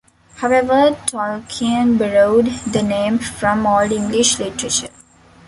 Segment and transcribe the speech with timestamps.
[0.37, 4.89] However, Tolkien borrowed the name from Old English literature.